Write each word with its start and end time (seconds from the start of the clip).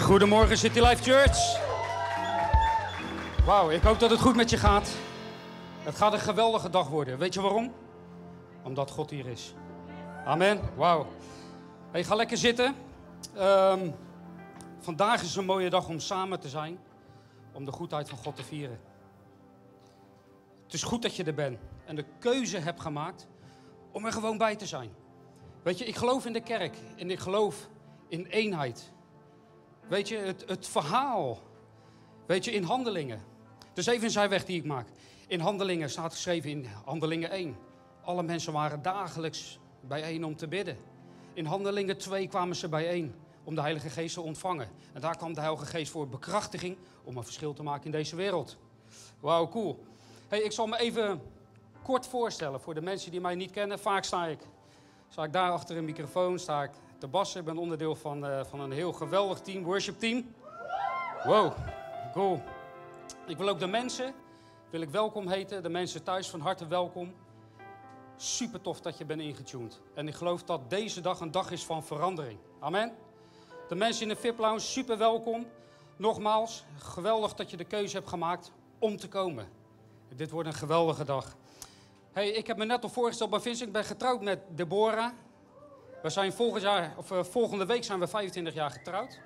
Goedemorgen 0.00 0.58
City 0.58 0.80
Life 0.80 1.02
Church. 1.02 1.60
Wauw, 3.44 3.70
ik 3.70 3.82
hoop 3.82 3.98
dat 3.98 4.10
het 4.10 4.20
goed 4.20 4.36
met 4.36 4.50
je 4.50 4.56
gaat. 4.56 4.88
Het 5.82 5.94
gaat 5.94 6.12
een 6.12 6.18
geweldige 6.18 6.70
dag 6.70 6.88
worden. 6.88 7.18
Weet 7.18 7.34
je 7.34 7.40
waarom? 7.40 7.72
Omdat 8.62 8.90
God 8.90 9.10
hier 9.10 9.26
is. 9.26 9.54
Amen. 10.24 10.60
Wauw. 10.76 11.06
Hey, 11.90 12.04
ga 12.04 12.14
lekker 12.14 12.36
zitten. 12.36 12.74
Ehm, 13.34 13.90
vandaag 14.78 15.22
is 15.22 15.36
een 15.36 15.44
mooie 15.44 15.70
dag 15.70 15.88
om 15.88 16.00
samen 16.00 16.40
te 16.40 16.48
zijn. 16.48 16.78
Om 17.52 17.64
de 17.64 17.72
goedheid 17.72 18.08
van 18.08 18.18
God 18.18 18.36
te 18.36 18.44
vieren. 18.44 18.80
Het 20.64 20.72
is 20.72 20.82
goed 20.82 21.02
dat 21.02 21.16
je 21.16 21.24
er 21.24 21.34
bent. 21.34 21.58
En 21.84 21.96
de 21.96 22.04
keuze 22.18 22.58
hebt 22.58 22.80
gemaakt 22.80 23.26
om 23.90 24.04
er 24.06 24.12
gewoon 24.12 24.38
bij 24.38 24.56
te 24.56 24.66
zijn. 24.66 24.90
Weet 25.62 25.78
je, 25.78 25.84
ik 25.84 25.96
geloof 25.96 26.26
in 26.26 26.32
de 26.32 26.42
kerk. 26.42 26.76
En 26.96 27.10
ik 27.10 27.18
geloof 27.18 27.68
in 28.08 28.24
eenheid. 28.24 28.92
Weet 29.88 30.08
je, 30.08 30.16
het, 30.16 30.44
het 30.46 30.68
verhaal. 30.68 31.38
Weet 32.26 32.44
je, 32.44 32.50
in 32.52 32.62
handelingen. 32.62 33.22
Dus 33.72 33.86
even 33.86 34.04
een 34.04 34.10
zijweg 34.10 34.44
die 34.44 34.58
ik 34.58 34.64
maak. 34.64 34.86
In 35.26 35.40
handelingen 35.40 35.90
staat 35.90 36.12
geschreven 36.12 36.50
in 36.50 36.66
handelingen 36.84 37.30
1. 37.30 37.56
Alle 38.04 38.22
mensen 38.22 38.52
waren 38.52 38.82
dagelijks 38.82 39.58
bijeen 39.80 40.24
om 40.24 40.36
te 40.36 40.48
bidden. 40.48 40.76
In 41.32 41.44
handelingen 41.44 41.98
2 41.98 42.28
kwamen 42.28 42.56
ze 42.56 42.68
bijeen 42.68 43.14
om 43.44 43.54
de 43.54 43.60
Heilige 43.60 43.90
Geest 43.90 44.14
te 44.14 44.20
ontvangen. 44.20 44.68
En 44.92 45.00
daar 45.00 45.16
kwam 45.16 45.34
de 45.34 45.40
Heilige 45.40 45.66
Geest 45.66 45.90
voor 45.92 46.08
bekrachtiging 46.08 46.76
om 47.04 47.16
een 47.16 47.24
verschil 47.24 47.52
te 47.52 47.62
maken 47.62 47.84
in 47.84 47.90
deze 47.90 48.16
wereld. 48.16 48.56
Wauw, 49.20 49.48
cool. 49.48 49.84
Hey, 50.28 50.40
ik 50.40 50.52
zal 50.52 50.66
me 50.66 50.78
even 50.78 51.22
kort 51.82 52.06
voorstellen 52.06 52.60
voor 52.60 52.74
de 52.74 52.82
mensen 52.82 53.10
die 53.10 53.20
mij 53.20 53.34
niet 53.34 53.50
kennen. 53.50 53.78
Vaak 53.78 54.04
sta 54.04 54.26
ik, 54.26 54.38
sta 55.08 55.24
ik 55.24 55.32
daar 55.32 55.50
achter 55.50 55.76
een 55.76 55.84
microfoon, 55.84 56.38
sta 56.38 56.62
ik 56.62 56.70
te 57.02 57.08
bassen. 57.08 57.40
Ik 57.40 57.46
ben 57.46 57.58
onderdeel 57.58 57.94
van, 57.94 58.24
uh, 58.24 58.44
van 58.44 58.60
een 58.60 58.72
heel 58.72 58.92
geweldig 58.92 59.40
team, 59.40 59.64
worship 59.64 59.98
team. 59.98 60.34
Wow, 61.24 61.52
cool. 62.12 62.42
Ik 63.26 63.36
wil 63.36 63.48
ook 63.48 63.58
de 63.58 63.66
mensen 63.66 64.14
wil 64.70 64.80
ik 64.80 64.90
welkom 64.90 65.28
heten, 65.28 65.62
de 65.62 65.68
mensen 65.68 66.02
thuis 66.02 66.30
van 66.30 66.40
harte 66.40 66.66
welkom. 66.66 67.14
Super 68.16 68.60
tof 68.60 68.80
dat 68.80 68.98
je 68.98 69.04
bent 69.04 69.20
ingetuned. 69.20 69.80
En 69.94 70.08
ik 70.08 70.14
geloof 70.14 70.42
dat 70.42 70.70
deze 70.70 71.00
dag 71.00 71.20
een 71.20 71.30
dag 71.30 71.50
is 71.50 71.64
van 71.64 71.84
verandering. 71.84 72.38
Amen. 72.60 72.92
De 73.68 73.74
mensen 73.74 74.02
in 74.02 74.08
de 74.08 74.20
VIP 74.20 74.38
Lounge, 74.38 74.60
super 74.60 74.98
welkom. 74.98 75.46
Nogmaals, 75.96 76.64
geweldig 76.78 77.34
dat 77.34 77.50
je 77.50 77.56
de 77.56 77.64
keuze 77.64 77.96
hebt 77.96 78.08
gemaakt 78.08 78.52
om 78.78 78.96
te 78.96 79.08
komen. 79.08 79.48
Dit 80.14 80.30
wordt 80.30 80.48
een 80.48 80.54
geweldige 80.54 81.04
dag. 81.04 81.36
Hey, 82.12 82.28
ik 82.28 82.46
heb 82.46 82.56
me 82.56 82.64
net 82.64 82.82
al 82.82 82.88
voorgesteld 82.88 83.30
bij 83.30 83.40
Vincent. 83.40 83.66
Ik 83.66 83.72
ben 83.72 83.84
getrouwd 83.84 84.20
met 84.22 84.40
Deborah. 84.48 85.12
We 86.02 86.10
zijn 86.10 86.32
volgend 86.32 86.62
jaar, 86.62 86.94
of, 86.96 87.10
uh, 87.10 87.24
volgende 87.24 87.66
week 87.66 87.84
zijn 87.84 87.98
we 87.98 88.06
25 88.06 88.54
jaar 88.54 88.70
getrouwd. 88.70 89.20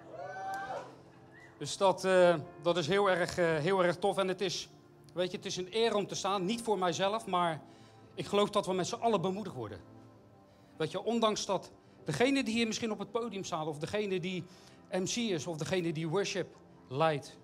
Dus 1.58 1.76
dat, 1.76 2.04
uh, 2.04 2.34
dat 2.62 2.76
is 2.76 2.86
heel 2.86 3.10
erg, 3.10 3.38
uh, 3.38 3.56
heel 3.56 3.84
erg 3.84 3.96
tof. 3.96 4.18
En 4.18 4.28
het 4.28 4.40
is, 4.40 4.68
weet 5.14 5.30
je, 5.30 5.36
het 5.36 5.46
is 5.46 5.56
een 5.56 5.68
eer 5.70 5.94
om 5.94 6.06
te 6.06 6.14
staan. 6.14 6.44
Niet 6.44 6.62
voor 6.62 6.78
mijzelf, 6.78 7.26
maar 7.26 7.60
ik 8.14 8.26
geloof 8.26 8.50
dat 8.50 8.66
we 8.66 8.72
met 8.72 8.86
z'n 8.86 8.94
allen 8.94 9.20
bemoedigd 9.20 9.56
worden. 9.56 9.80
Weet 10.76 10.90
je, 10.90 11.04
ondanks 11.04 11.46
dat 11.46 11.70
degene 12.04 12.44
die 12.44 12.54
hier 12.54 12.66
misschien 12.66 12.92
op 12.92 12.98
het 12.98 13.10
podium 13.10 13.44
staat, 13.44 13.66
of 13.66 13.78
degene 13.78 14.20
die 14.20 14.44
MC 14.90 15.16
is, 15.16 15.46
of 15.46 15.56
degene 15.56 15.92
die 15.92 16.08
worship 16.08 16.56
leidt. 16.88 17.38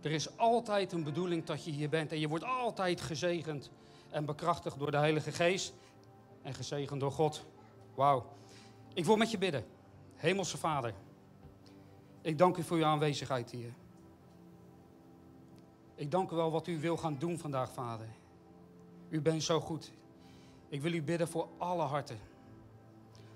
Er 0.00 0.10
is 0.10 0.36
altijd 0.36 0.92
een 0.92 1.04
bedoeling 1.04 1.44
dat 1.44 1.64
je 1.64 1.70
hier 1.70 1.88
bent. 1.88 2.12
En 2.12 2.20
je 2.20 2.28
wordt 2.28 2.44
altijd 2.44 3.00
gezegend 3.00 3.70
en 4.10 4.24
bekrachtigd 4.24 4.78
door 4.78 4.90
de 4.90 4.96
Heilige 4.96 5.32
Geest. 5.32 5.74
En 6.42 6.54
gezegend 6.54 7.00
door 7.00 7.12
God. 7.12 7.44
Wauw. 7.94 8.26
Ik 8.94 9.04
wil 9.04 9.16
met 9.16 9.30
je 9.30 9.38
bidden. 9.38 9.64
Hemelse 10.14 10.58
Vader. 10.58 10.94
Ik 12.20 12.38
dank 12.38 12.56
u 12.56 12.62
voor 12.62 12.76
uw 12.76 12.84
aanwezigheid 12.84 13.50
hier. 13.50 13.74
Ik 15.94 16.10
dank 16.10 16.30
u 16.30 16.36
wel 16.36 16.50
wat 16.50 16.66
u 16.66 16.80
wil 16.80 16.96
gaan 16.96 17.18
doen 17.18 17.38
vandaag, 17.38 17.72
Vader. 17.72 18.08
U 19.08 19.20
bent 19.20 19.42
zo 19.42 19.60
goed. 19.60 19.92
Ik 20.68 20.82
wil 20.82 20.92
u 20.92 21.02
bidden 21.02 21.28
voor 21.28 21.48
alle 21.58 21.82
harten. 21.82 22.18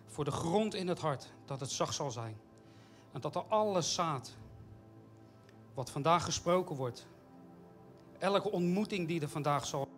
Voor 0.06 0.24
de 0.24 0.30
grond 0.30 0.74
in 0.74 0.88
het 0.88 1.00
hart, 1.00 1.32
dat 1.44 1.60
het 1.60 1.70
zacht 1.70 1.94
zal 1.94 2.10
zijn. 2.10 2.36
En 3.12 3.20
dat 3.20 3.34
er 3.34 3.44
alles 3.48 3.94
zaad, 3.94 4.36
wat 5.74 5.90
vandaag 5.90 6.24
gesproken 6.24 6.76
wordt, 6.76 7.06
elke 8.18 8.50
ontmoeting 8.50 9.08
die 9.08 9.20
er 9.20 9.28
vandaag 9.28 9.66
zal 9.66 9.88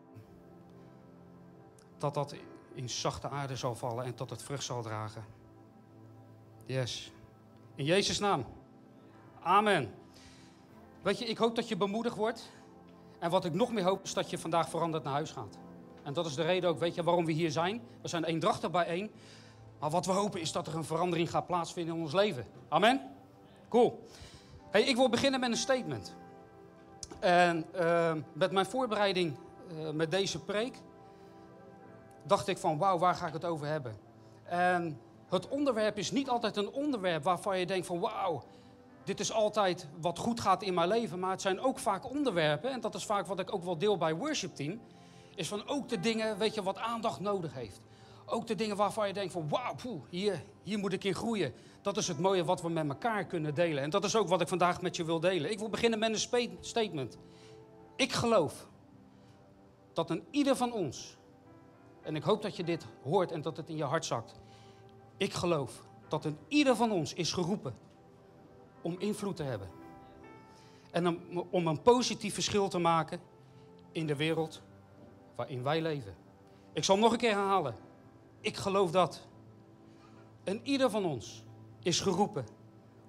dat 1.99 2.15
dat 2.15 2.35
in 2.75 2.89
zachte 2.89 3.29
aarde 3.29 3.57
zal 3.57 3.75
vallen 3.75 4.05
en 4.05 4.15
tot 4.15 4.31
het 4.31 4.43
vrucht 4.43 4.65
zal 4.65 4.83
dragen. 4.83 5.25
Yes. 6.69 7.13
In 7.75 7.85
Jezus' 7.85 8.19
naam. 8.19 8.45
Amen. 9.43 9.95
Weet 11.03 11.19
je, 11.19 11.25
ik 11.25 11.39
hoop 11.39 11.57
dat 11.57 11.69
je 11.69 11.77
bemoedigd 11.77 12.17
wordt. 12.17 12.51
En 13.19 13.31
wat 13.31 13.45
ik 13.45 13.55
nog 13.55 13.73
meer 13.73 13.85
hoop 13.85 14.05
is 14.05 14.15
dat 14.15 14.31
je 14.31 14.39
vandaag 14.39 14.69
veranderd 14.69 15.05
naar 15.05 15.13
huis 15.13 15.31
gaat. 15.31 15.59
En 16.03 16.13
dat 16.13 16.27
is 16.27 16.35
de 16.35 16.43
reden 16.43 16.71
ook, 16.71 16.79
weet 16.79 16.95
je, 16.95 17.03
waarom 17.03 17.25
we 17.25 17.33
hier 17.33 17.51
zijn. 17.51 17.81
We 18.03 18.09
zijn 18.09 18.25
eendrachtig 18.25 18.71
bijeen. 18.71 19.11
Maar 19.79 19.91
wat 19.91 20.07
we 20.07 20.13
hopen 20.13 20.41
is 20.41 20.53
dat 20.53 20.67
er 20.67 20.77
een 20.77 20.85
verandering 20.85 21.31
gaat 21.31 21.47
plaatsvinden 21.47 21.95
in 21.95 22.01
ons 22.01 22.13
leven. 22.13 22.47
Amen. 22.69 23.11
Cool. 23.69 24.07
Hey, 24.71 24.83
ik 24.83 24.97
wil 24.97 25.09
beginnen 25.09 25.41
met 25.41 25.51
een 25.51 25.57
statement. 25.57 26.17
En 27.21 27.67
uh, 27.81 28.13
met 28.33 28.53
mijn 28.53 28.67
voorbereiding 28.67 29.37
uh, 29.73 29.91
met 29.91 30.11
deze 30.11 30.41
preek 30.41 30.81
dacht 32.23 32.49
ik 32.49 32.59
van 32.59 32.79
wauw, 32.79 32.99
waar 32.99 33.15
ga 33.15 33.27
ik 33.27 33.33
het 33.33 33.45
over 33.45 33.67
hebben? 33.67 33.99
En 34.45 35.01
het 35.29 35.49
onderwerp 35.49 35.99
is 35.99 36.11
niet 36.11 36.29
altijd 36.29 36.57
een 36.57 36.71
onderwerp 36.71 37.23
waarvan 37.23 37.59
je 37.59 37.67
denkt 37.67 37.87
van 37.87 38.01
wauw, 38.01 38.43
dit 39.05 39.21
is 39.21 39.33
altijd 39.33 39.89
wat 40.01 40.19
goed 40.19 40.41
gaat 40.41 40.63
in 40.63 40.75
mijn 40.75 40.89
leven. 40.89 41.19
Maar 41.19 41.31
het 41.31 41.43
zijn 41.43 41.61
ook 41.61 41.79
vaak 41.79 42.11
onderwerpen, 42.11 42.71
en 42.71 42.81
dat 42.81 42.95
is 42.95 43.05
vaak 43.05 43.27
wat 43.27 43.39
ik 43.39 43.55
ook 43.55 43.65
wel 43.65 43.79
deel 43.79 43.97
bij 43.97 44.15
Worship 44.15 44.55
Team, 44.55 44.81
is 45.35 45.49
van 45.49 45.69
ook 45.69 45.89
de 45.89 46.01
dingen, 46.01 46.39
weet 46.39 46.55
je, 46.55 46.63
wat 46.63 46.79
aandacht 46.79 47.21
nodig 47.21 47.55
heeft. 47.55 47.81
Ook 48.27 48.47
de 48.47 48.55
dingen 48.55 48.77
waarvan 48.77 49.07
je 49.07 49.13
denkt 49.13 49.33
van 49.33 49.49
wauw, 49.49 49.75
poeh, 49.75 50.03
hier, 50.09 50.43
hier 50.63 50.79
moet 50.79 50.93
ik 50.93 51.05
in 51.05 51.15
groeien. 51.15 51.55
Dat 51.83 51.97
is 51.97 52.09
het 52.09 52.19
mooie 52.19 52.45
wat 52.45 52.63
we 52.63 52.69
met 52.69 52.89
elkaar 52.89 53.25
kunnen 53.25 53.55
delen. 53.55 53.83
En 53.83 53.91
dat 53.91 54.05
is 54.05 54.17
ook 54.17 54.29
wat 54.29 54.41
ik 54.41 54.49
vandaag 54.49 54.81
met 54.81 54.97
je 54.97 55.05
wil 55.05 55.21
delen. 55.21 55.51
Ik 55.51 55.59
wil 55.59 55.69
beginnen 55.69 55.99
met 55.99 56.31
een 56.31 56.59
statement. 56.61 57.17
Ik 57.97 58.13
geloof 58.13 58.69
dat 59.93 60.11
een 60.11 60.25
ieder 60.31 60.57
van 60.57 60.73
ons, 60.73 61.17
en 62.03 62.17
ik 62.17 62.23
hoop 62.23 62.43
dat 62.43 62.57
je 62.57 62.65
dit 62.65 62.87
hoort 63.03 63.33
en 63.33 63.43
dat 63.43 63.57
het 63.57 63.69
in 63.69 63.77
je 63.77 63.85
hart 63.85 64.05
zakt. 64.05 64.35
Ik 65.19 65.33
geloof 65.33 65.85
dat 66.09 66.25
een 66.25 66.39
ieder 66.49 66.77
van 66.77 66.91
ons 66.91 67.15
is 67.15 67.33
geroepen 67.33 67.75
om 68.83 68.97
invloed 68.99 69.37
te 69.37 69.43
hebben. 69.43 69.69
En 70.91 71.07
om, 71.51 71.67
een 71.67 71.83
positief 71.83 72.35
verschil 72.35 72.69
te 72.69 72.79
maken 72.79 73.21
in 73.93 74.07
de 74.07 74.17
wereld 74.17 74.63
waarin 75.37 75.63
wij 75.63 75.83
leven. 75.83 76.15
Ik 76.73 76.85
zal 76.85 76.99
nog 76.99 77.13
een 77.13 77.19
keer 77.19 77.35
herhalen. 77.35 77.75
Ik 78.41 78.57
geloof 78.57 78.91
dat. 78.91 79.27
En 80.45 80.61
ieder 80.63 80.91
van 80.91 81.05
ons 81.05 81.45
is 81.83 82.01
geroepen 82.01 82.47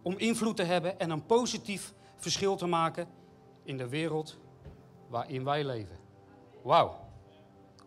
om 0.02 0.18
invloed 0.18 0.56
te 0.56 0.64
hebben 0.64 1.00
en 1.00 1.10
een 1.10 1.26
positief 1.26 1.94
verschil 2.16 2.56
te 2.56 2.66
maken 2.66 3.08
in 3.64 3.78
de 3.78 3.88
wereld 3.88 4.38
waarin 5.08 5.44
wij 5.44 5.66
leven. 5.66 5.98
Wauw. 6.64 7.00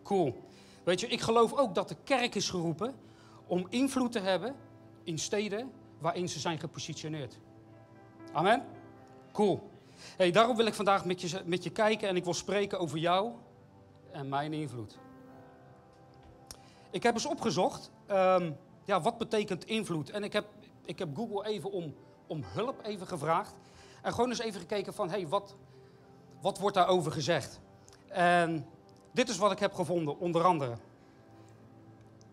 Cool. 0.02 0.42
Weet 0.84 1.00
je, 1.00 1.06
ik 1.06 1.20
geloof 1.20 1.52
ook 1.52 1.74
dat 1.74 1.88
de 1.88 1.96
kerk 2.04 2.34
is 2.34 2.50
geroepen 2.50 2.94
om 3.52 3.66
invloed 3.68 4.12
te 4.12 4.18
hebben 4.18 4.54
in 5.04 5.18
steden 5.18 5.72
waarin 5.98 6.28
ze 6.28 6.38
zijn 6.38 6.58
gepositioneerd. 6.58 7.38
Amen? 8.32 8.64
Cool. 9.32 9.70
Hey, 10.16 10.30
daarom 10.30 10.56
wil 10.56 10.66
ik 10.66 10.74
vandaag 10.74 11.04
met 11.04 11.20
je, 11.20 11.40
met 11.44 11.62
je 11.62 11.70
kijken 11.70 12.08
en 12.08 12.16
ik 12.16 12.24
wil 12.24 12.34
spreken 12.34 12.78
over 12.78 12.98
jou 12.98 13.32
en 14.10 14.28
mijn 14.28 14.52
invloed. 14.52 14.98
Ik 16.90 17.02
heb 17.02 17.14
eens 17.14 17.26
opgezocht, 17.26 17.90
um, 18.10 18.56
ja, 18.84 19.00
wat 19.00 19.18
betekent 19.18 19.64
invloed? 19.64 20.10
En 20.10 20.24
ik 20.24 20.32
heb, 20.32 20.46
ik 20.84 20.98
heb 20.98 21.16
Google 21.16 21.46
even 21.46 21.70
om, 21.70 21.94
om 22.26 22.42
hulp 22.44 22.86
even 22.86 23.06
gevraagd. 23.06 23.54
En 24.02 24.12
gewoon 24.12 24.28
eens 24.28 24.40
even 24.40 24.60
gekeken 24.60 24.94
van, 24.94 25.10
hey, 25.10 25.28
wat, 25.28 25.56
wat 26.40 26.58
wordt 26.58 26.76
daarover 26.76 27.12
gezegd? 27.12 27.60
En 28.08 28.66
dit 29.10 29.28
is 29.28 29.38
wat 29.38 29.52
ik 29.52 29.58
heb 29.58 29.72
gevonden, 29.72 30.18
onder 30.18 30.44
andere. 30.44 30.76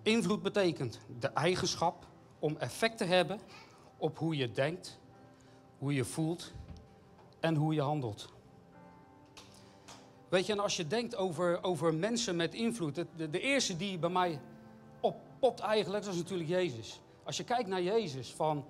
Invloed 0.10 0.42
betekent 0.42 1.00
de 1.20 1.28
eigenschap 1.28 2.08
om 2.40 2.58
effect 2.58 2.98
te 2.98 3.04
hebben 3.04 3.40
op 3.98 4.18
hoe 4.18 4.36
je 4.36 4.52
denkt, 4.52 5.00
hoe 5.78 5.94
je 5.94 6.06
voelt 6.06 6.52
en 7.40 7.56
hoe 7.56 7.74
je 7.74 7.82
handelt. 7.82 8.34
Weet 10.30 10.46
je, 10.46 10.52
en 10.52 10.60
als 10.60 10.78
je 10.78 10.88
denkt 10.88 11.16
over, 11.16 11.64
over 11.64 11.94
mensen 11.94 12.36
met 12.36 12.54
invloed, 12.54 12.96
de, 12.96 13.30
de 13.30 13.40
eerste 13.40 13.78
die 13.78 13.98
bij 13.98 14.10
mij 14.10 14.42
oppopt 15.02 15.60
eigenlijk, 15.60 16.04
dat 16.04 16.14
is 16.14 16.20
natuurlijk 16.20 16.50
Jezus. 16.50 17.02
Als 17.24 17.38
je 17.38 17.44
kijkt 17.44 17.70
naar 17.70 17.82
Jezus, 17.82 18.34
van 18.34 18.66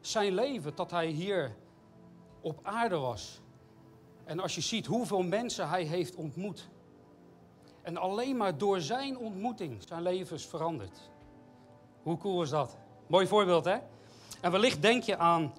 zijn 0.00 0.34
leven, 0.34 0.74
dat 0.74 0.90
hij 0.90 1.06
hier 1.06 1.56
op 2.40 2.60
aarde 2.62 2.96
was. 2.96 3.40
En 4.24 4.40
als 4.40 4.54
je 4.54 4.60
ziet 4.60 4.86
hoeveel 4.86 5.22
mensen 5.22 5.68
hij 5.68 5.82
heeft 5.82 6.14
ontmoet. 6.14 6.68
En 7.84 7.96
alleen 7.96 8.36
maar 8.36 8.58
door 8.58 8.80
zijn 8.80 9.18
ontmoeting 9.18 9.82
zijn 9.82 10.02
levens 10.02 10.46
veranderd. 10.46 11.10
Hoe 12.02 12.18
cool 12.18 12.42
is 12.42 12.50
dat? 12.50 12.76
Mooi 13.06 13.26
voorbeeld, 13.26 13.64
hè? 13.64 13.76
En 14.40 14.50
wellicht 14.50 14.82
denk 14.82 15.02
je 15.02 15.16
aan 15.16 15.52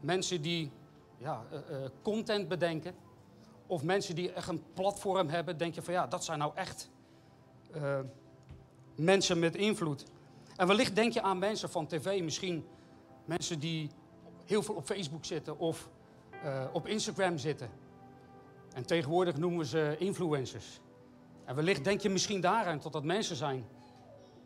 mensen 0.00 0.42
die 0.42 0.70
ja, 1.18 1.44
eh, 1.50 1.58
eh, 1.58 1.90
content 2.02 2.48
bedenken. 2.48 2.94
Of 3.66 3.82
mensen 3.82 4.14
die 4.14 4.32
echt 4.32 4.48
een 4.48 4.62
platform 4.74 5.28
hebben. 5.28 5.58
Denk 5.58 5.74
je 5.74 5.82
van 5.82 5.94
ja, 5.94 6.06
dat 6.06 6.24
zijn 6.24 6.38
nou 6.38 6.52
echt 6.54 6.90
eh, 7.72 7.98
mensen 8.94 9.38
met 9.38 9.56
invloed. 9.56 10.04
En 10.56 10.66
wellicht 10.66 10.94
denk 10.94 11.12
je 11.12 11.22
aan 11.22 11.38
mensen 11.38 11.70
van 11.70 11.86
tv. 11.86 12.22
Misschien 12.22 12.66
mensen 13.24 13.58
die 13.58 13.90
heel 14.44 14.62
veel 14.62 14.74
op 14.74 14.86
Facebook 14.86 15.24
zitten 15.24 15.58
of 15.58 15.88
op 16.72 16.86
Instagram 16.86 17.38
zitten. 17.38 17.70
En 18.74 18.86
tegenwoordig 18.86 19.36
noemen 19.36 19.58
we 19.58 19.66
ze 19.66 19.96
influencers. 19.98 20.80
En 21.48 21.54
wellicht 21.54 21.84
denk 21.84 22.00
je 22.00 22.08
misschien 22.08 22.40
daaraan 22.40 22.80
dat 22.82 22.92
dat 22.92 23.04
mensen 23.04 23.36
zijn 23.36 23.66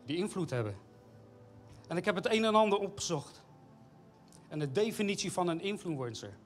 die 0.05 0.17
invloed 0.17 0.49
hebben. 0.49 0.75
En 1.87 1.97
ik 1.97 2.05
heb 2.05 2.15
het 2.15 2.31
een 2.31 2.45
en 2.45 2.55
ander 2.55 2.79
opgezocht. 2.79 3.43
En 4.47 4.59
de 4.59 4.71
definitie 4.71 5.31
van 5.31 5.47
een 5.47 5.61
influencer. 5.61 6.37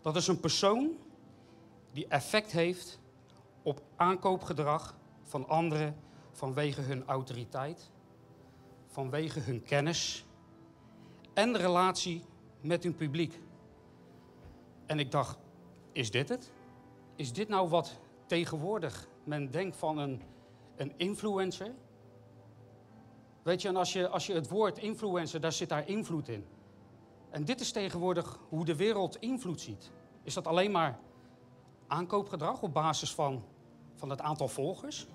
Dat 0.00 0.16
is 0.16 0.26
een 0.26 0.40
persoon 0.40 0.96
die 1.92 2.06
effect 2.08 2.52
heeft 2.52 3.00
op 3.62 3.82
aankoopgedrag 3.96 4.96
van 5.22 5.48
anderen 5.48 5.96
vanwege 6.32 6.80
hun 6.80 7.06
autoriteit, 7.06 7.90
vanwege 8.86 9.40
hun 9.40 9.62
kennis 9.62 10.26
en 11.34 11.56
relatie 11.56 12.24
met 12.60 12.82
hun 12.82 12.94
publiek. 12.94 13.40
En 14.86 14.98
ik 14.98 15.10
dacht, 15.10 15.38
is 15.92 16.10
dit 16.10 16.28
het? 16.28 16.52
Is 17.16 17.32
dit 17.32 17.48
nou 17.48 17.68
wat 17.68 18.00
tegenwoordig 18.26 19.08
men 19.26 19.50
denkt 19.50 19.76
van 19.76 19.98
een, 19.98 20.22
een 20.76 20.92
influencer? 20.96 21.74
Weet 23.42 23.62
je, 23.62 23.68
en 23.68 23.76
als 23.76 23.92
je, 23.92 24.08
als 24.08 24.26
je 24.26 24.34
het 24.34 24.48
woord 24.48 24.78
influencer, 24.78 25.40
daar 25.40 25.52
zit 25.52 25.68
daar 25.68 25.88
invloed 25.88 26.28
in. 26.28 26.46
En 27.30 27.44
dit 27.44 27.60
is 27.60 27.72
tegenwoordig 27.72 28.38
hoe 28.48 28.64
de 28.64 28.76
wereld 28.76 29.16
invloed 29.16 29.60
ziet. 29.60 29.90
Is 30.22 30.34
dat 30.34 30.46
alleen 30.46 30.70
maar 30.70 30.98
aankoopgedrag 31.86 32.62
op 32.62 32.72
basis 32.72 33.14
van, 33.14 33.44
van 33.94 34.10
het 34.10 34.20
aantal 34.20 34.48
volgers? 34.48 35.06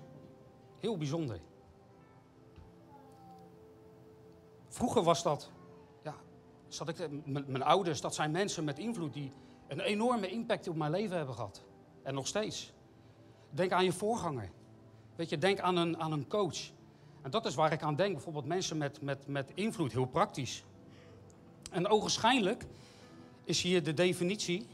Heel 0.78 0.96
bijzonder. 0.96 1.40
Vroeger 4.68 5.02
was 5.02 5.22
dat, 5.22 5.50
ja, 6.02 6.14
zat 6.68 6.88
ik, 6.88 7.24
mijn 7.26 7.62
ouders, 7.62 8.00
dat 8.00 8.14
zijn 8.14 8.30
mensen 8.30 8.64
met 8.64 8.78
invloed 8.78 9.12
die 9.12 9.32
een 9.68 9.80
enorme 9.80 10.30
impact 10.30 10.68
op 10.68 10.76
mijn 10.76 10.90
leven 10.90 11.16
hebben 11.16 11.34
gehad. 11.34 11.62
En 12.02 12.14
nog 12.14 12.26
steeds. 12.26 12.72
Denk 13.54 13.72
aan 13.72 13.84
je 13.84 13.92
voorganger. 13.92 14.50
Weet 15.16 15.28
je, 15.28 15.38
denk 15.38 15.60
aan 15.60 15.76
een, 15.76 15.98
aan 15.98 16.12
een 16.12 16.28
coach. 16.28 16.70
En 17.22 17.30
dat 17.30 17.46
is 17.46 17.54
waar 17.54 17.72
ik 17.72 17.82
aan 17.82 17.96
denk. 17.96 18.12
Bijvoorbeeld 18.12 18.46
mensen 18.46 18.76
met, 18.76 19.00
met, 19.00 19.26
met 19.26 19.50
invloed, 19.54 19.92
heel 19.92 20.06
praktisch. 20.06 20.64
En 21.70 21.88
ogenschijnlijk 21.88 22.66
is 23.44 23.62
hier 23.62 23.82
de 23.82 23.94
definitie 23.94 24.66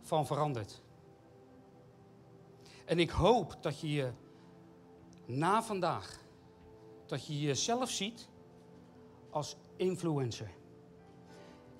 van 0.00 0.26
veranderd. 0.26 0.82
En 2.84 2.98
ik 2.98 3.10
hoop 3.10 3.56
dat 3.60 3.80
je 3.80 3.90
je 3.90 4.10
na 5.26 5.62
vandaag, 5.62 6.20
dat 7.06 7.26
je 7.26 7.40
jezelf 7.40 7.90
ziet 7.90 8.28
als 9.30 9.56
influencer. 9.76 10.50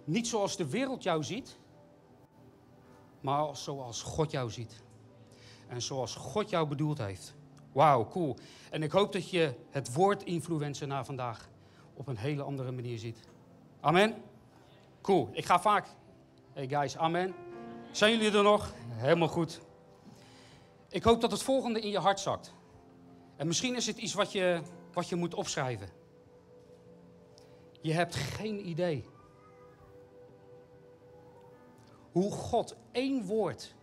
Niet 0.04 0.26
zoals 0.26 0.56
de 0.56 0.68
wereld 0.68 1.02
jou 1.02 1.24
ziet, 1.24 1.58
maar 3.20 3.56
zoals 3.56 4.02
God 4.02 4.30
jou 4.30 4.50
ziet. 4.50 4.82
En 5.72 5.82
zoals 5.82 6.14
God 6.14 6.50
jou 6.50 6.68
bedoeld 6.68 6.98
heeft. 6.98 7.34
Wauw, 7.72 8.08
cool. 8.08 8.36
En 8.70 8.82
ik 8.82 8.92
hoop 8.92 9.12
dat 9.12 9.30
je 9.30 9.54
het 9.70 9.94
woord 9.94 10.22
influencer 10.22 10.86
na 10.86 11.04
vandaag 11.04 11.48
op 11.94 12.06
een 12.06 12.16
hele 12.16 12.42
andere 12.42 12.72
manier 12.72 12.98
ziet. 12.98 13.18
Amen? 13.80 14.14
Cool. 15.00 15.28
Ik 15.32 15.44
ga 15.44 15.60
vaak. 15.60 15.86
Hey 16.52 16.68
guys, 16.68 16.96
amen. 16.96 17.34
Zijn 17.90 18.12
jullie 18.12 18.36
er 18.36 18.42
nog? 18.42 18.72
Helemaal 18.88 19.28
goed. 19.28 19.60
Ik 20.88 21.02
hoop 21.02 21.20
dat 21.20 21.30
het 21.30 21.42
volgende 21.42 21.80
in 21.80 21.90
je 21.90 21.98
hart 21.98 22.20
zakt. 22.20 22.54
En 23.36 23.46
misschien 23.46 23.76
is 23.76 23.86
het 23.86 23.96
iets 23.96 24.14
wat 24.14 24.32
je, 24.32 24.62
wat 24.92 25.08
je 25.08 25.16
moet 25.16 25.34
opschrijven. 25.34 25.88
Je 27.80 27.92
hebt 27.92 28.14
geen 28.14 28.68
idee 28.68 29.04
hoe 32.10 32.32
God 32.32 32.76
één 32.90 33.26
woord, 33.26 33.74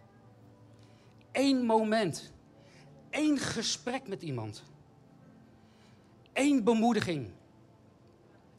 één 1.40 1.66
moment, 1.66 2.32
één 3.10 3.38
gesprek 3.38 4.08
met 4.08 4.22
iemand, 4.22 4.64
één 6.34 6.64
bemoediging 6.64 7.32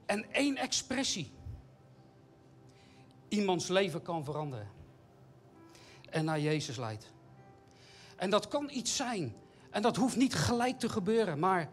en 0.06 0.32
één 0.32 0.56
expressie 0.56 1.32
iemands 3.28 3.68
leven 3.68 4.02
kan 4.02 4.24
veranderen 4.24 4.68
en 6.10 6.24
naar 6.24 6.40
Jezus 6.40 6.76
leidt. 6.76 7.12
En 8.16 8.30
dat 8.30 8.48
kan 8.48 8.70
iets 8.70 8.96
zijn. 8.96 9.34
En 9.70 9.82
dat 9.82 9.96
hoeft 9.96 10.16
niet 10.16 10.34
gelijk 10.34 10.78
te 10.78 10.88
gebeuren, 10.88 11.38
maar 11.38 11.68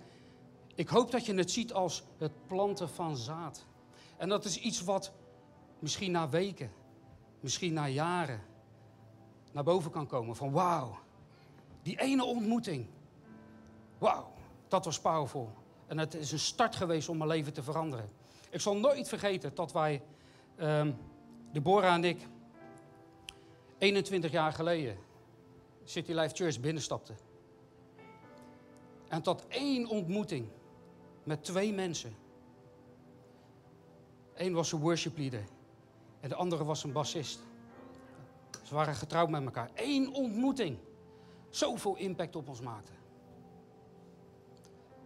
ik 0.76 0.88
hoop 0.88 1.12
dat 1.12 1.26
je 1.26 1.34
het 1.34 1.52
ziet 1.52 1.74
als 1.74 2.04
het 2.18 2.48
planten 2.48 2.90
van 2.90 3.18
zaad. 3.18 3.66
En 4.18 4.30
dat 4.30 4.46
is 4.46 4.60
iets 4.60 4.82
wat 4.82 5.12
misschien 5.80 6.12
na 6.12 6.30
weken, 6.30 6.72
misschien 7.40 7.74
na 7.74 7.88
jaren 7.88 8.42
naar 9.52 9.64
boven 9.64 9.92
kan 9.92 10.08
komen. 10.08 10.36
Van 10.36 10.52
wauw, 10.52 10.98
die 11.82 12.00
ene 12.00 12.26
ontmoeting. 12.26 12.86
Wauw, 13.98 14.32
dat 14.68 14.86
was 14.86 15.00
powerful. 15.00 15.52
En 15.88 15.98
het 15.98 16.14
is 16.14 16.32
een 16.32 16.40
start 16.40 16.76
geweest 16.76 17.10
om 17.10 17.18
mijn 17.18 17.30
leven 17.30 17.54
te 17.54 17.64
veranderen. 17.64 18.10
Ik 18.50 18.62
zal 18.62 18.76
nooit 18.76 19.08
vergeten 19.08 19.56
dat 19.56 19.72
wij, 19.72 20.02
um, 20.60 20.98
Deborah 21.52 21.94
en 21.94 22.04
ik, 22.04 22.28
21 23.78 24.32
jaar 24.32 24.54
geleden 24.54 24.98
City 25.84 26.12
Life 26.12 26.36
Church 26.36 26.60
binnenstapten. 26.60 27.18
En 29.08 29.22
tot 29.22 29.48
één 29.48 29.88
ontmoeting 29.88 30.48
met 31.24 31.44
twee 31.44 31.74
mensen. 31.74 32.16
Eén 34.34 34.54
was 34.54 34.72
een 34.72 34.80
worship 34.80 35.18
leader 35.18 35.44
en 36.20 36.30
de 36.30 36.36
andere 36.36 36.64
was 36.64 36.84
een 36.84 36.92
bassist. 36.92 37.40
Ze 38.68 38.76
waren 38.76 38.96
getrouwd 38.96 39.30
met 39.30 39.44
elkaar. 39.44 39.72
Eén 39.74 40.14
ontmoeting. 40.14 40.78
Zoveel 41.50 41.96
impact 41.96 42.36
op 42.36 42.48
ons 42.48 42.62
maakte. 42.62 42.92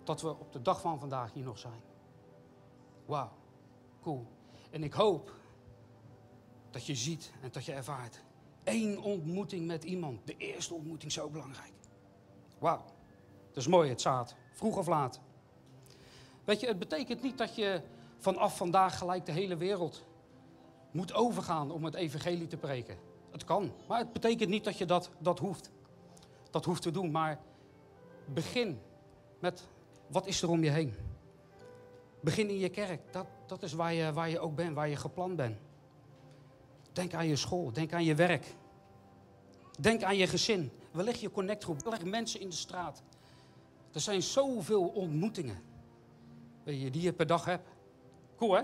Dat 0.03 0.21
we 0.21 0.29
op 0.29 0.51
de 0.51 0.61
dag 0.61 0.81
van 0.81 0.99
vandaag 0.99 1.33
hier 1.33 1.43
nog 1.43 1.59
zijn. 1.59 1.81
Wauw, 3.05 3.31
cool. 4.01 4.27
En 4.71 4.83
ik 4.83 4.93
hoop 4.93 5.33
dat 6.69 6.85
je 6.85 6.95
ziet 6.95 7.31
en 7.41 7.51
dat 7.51 7.65
je 7.65 7.73
ervaart. 7.73 8.23
Eén 8.63 9.01
ontmoeting 9.01 9.67
met 9.67 9.83
iemand. 9.83 10.27
De 10.27 10.37
eerste 10.37 10.73
ontmoeting 10.73 11.11
zo 11.11 11.29
belangrijk. 11.29 11.73
Wauw, 12.59 12.85
dat 13.47 13.57
is 13.57 13.67
mooi, 13.67 13.89
het 13.89 14.01
zaad. 14.01 14.35
Vroeg 14.51 14.77
of 14.77 14.87
laat. 14.87 15.19
Weet 16.43 16.59
je, 16.59 16.67
het 16.67 16.79
betekent 16.79 17.21
niet 17.21 17.37
dat 17.37 17.55
je 17.55 17.81
vanaf 18.17 18.57
vandaag 18.57 18.97
gelijk 18.97 19.25
de 19.25 19.31
hele 19.31 19.57
wereld 19.57 20.05
moet 20.91 21.13
overgaan 21.13 21.71
om 21.71 21.83
het 21.83 21.95
evangelie 21.95 22.47
te 22.47 22.57
preken. 22.57 23.09
Het 23.31 23.43
kan, 23.43 23.71
maar 23.87 23.99
het 23.99 24.13
betekent 24.13 24.49
niet 24.49 24.63
dat 24.63 24.77
je 24.77 24.85
dat, 24.85 25.09
dat 25.17 25.39
hoeft. 25.39 25.71
Dat 26.49 26.65
hoeft 26.65 26.81
te 26.81 26.91
doen, 26.91 27.11
maar 27.11 27.39
begin 28.25 28.79
met 29.39 29.67
wat 30.07 30.25
is 30.25 30.41
er 30.41 30.49
om 30.49 30.63
je 30.63 30.69
heen. 30.69 30.93
Begin 32.19 32.49
in 32.49 32.57
je 32.57 32.69
kerk, 32.69 33.13
dat, 33.13 33.25
dat 33.45 33.63
is 33.63 33.73
waar 33.73 33.93
je, 33.93 34.13
waar 34.13 34.29
je 34.29 34.39
ook 34.39 34.55
bent, 34.55 34.75
waar 34.75 34.89
je 34.89 34.95
gepland 34.95 35.35
bent. 35.35 35.57
Denk 36.93 37.13
aan 37.13 37.27
je 37.27 37.35
school, 37.35 37.71
denk 37.71 37.93
aan 37.93 38.03
je 38.03 38.15
werk. 38.15 38.55
Denk 39.79 40.03
aan 40.03 40.17
je 40.17 40.27
gezin. 40.27 40.71
Wellicht 40.91 41.19
je 41.19 41.31
connectgroep, 41.31 41.83
wellicht 41.83 42.05
mensen 42.05 42.39
in 42.39 42.49
de 42.49 42.55
straat. 42.55 43.03
Er 43.91 43.99
zijn 43.99 44.21
zoveel 44.21 44.87
ontmoetingen 44.87 45.61
weet 46.63 46.81
je, 46.81 46.91
die 46.91 47.01
je 47.01 47.13
per 47.13 47.27
dag 47.27 47.45
hebt. 47.45 47.69
Cool 48.35 48.53
hè? 48.53 48.61